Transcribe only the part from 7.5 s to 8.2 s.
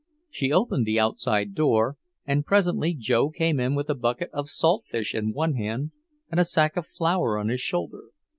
shoulder.